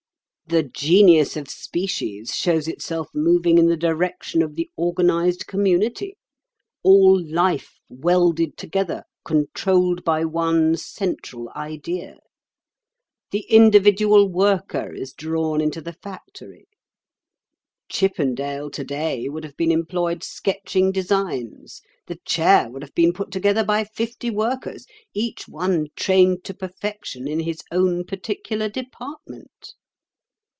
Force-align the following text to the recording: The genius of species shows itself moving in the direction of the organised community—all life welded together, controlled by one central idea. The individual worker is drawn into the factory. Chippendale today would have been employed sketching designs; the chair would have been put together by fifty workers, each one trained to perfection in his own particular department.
The 0.47 0.63
genius 0.63 1.37
of 1.37 1.49
species 1.49 2.35
shows 2.35 2.67
itself 2.67 3.07
moving 3.15 3.57
in 3.57 3.67
the 3.67 3.77
direction 3.77 4.41
of 4.41 4.55
the 4.55 4.69
organised 4.77 5.47
community—all 5.47 7.25
life 7.31 7.79
welded 7.87 8.57
together, 8.57 9.05
controlled 9.23 10.03
by 10.03 10.25
one 10.25 10.75
central 10.75 11.49
idea. 11.55 12.19
The 13.31 13.45
individual 13.49 14.27
worker 14.27 14.91
is 14.93 15.13
drawn 15.13 15.61
into 15.61 15.79
the 15.79 15.93
factory. 15.93 16.67
Chippendale 17.87 18.69
today 18.71 19.29
would 19.29 19.45
have 19.45 19.55
been 19.55 19.71
employed 19.71 20.21
sketching 20.21 20.91
designs; 20.91 21.81
the 22.07 22.19
chair 22.25 22.69
would 22.69 22.81
have 22.81 22.93
been 22.93 23.13
put 23.13 23.31
together 23.31 23.63
by 23.63 23.85
fifty 23.85 24.29
workers, 24.29 24.85
each 25.13 25.47
one 25.47 25.87
trained 25.95 26.43
to 26.43 26.53
perfection 26.53 27.25
in 27.25 27.39
his 27.39 27.61
own 27.71 28.03
particular 28.03 28.67
department. 28.67 29.75